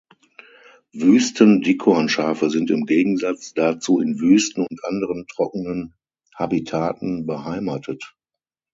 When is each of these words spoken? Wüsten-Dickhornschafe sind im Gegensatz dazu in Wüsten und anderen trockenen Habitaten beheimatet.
Wüsten-Dickhornschafe 0.93 2.49
sind 2.49 2.71
im 2.71 2.87
Gegensatz 2.87 3.53
dazu 3.53 3.99
in 3.99 4.19
Wüsten 4.19 4.65
und 4.65 4.83
anderen 4.83 5.27
trockenen 5.27 5.93
Habitaten 6.33 7.27
beheimatet. 7.27 8.15